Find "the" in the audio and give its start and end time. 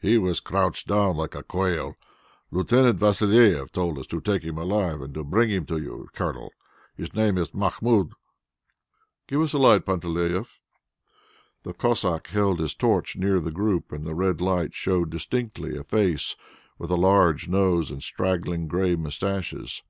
11.64-11.72, 13.40-13.50, 14.06-14.14